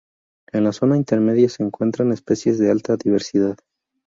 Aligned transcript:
En 0.51 0.63
la 0.63 0.71
zona 0.73 0.97
intermedia 0.97 1.47
se 1.47 1.61
encuentran 1.61 2.11
especies 2.11 2.57
de 2.57 2.71
alta 2.71 2.97
diversidad. 2.97 3.59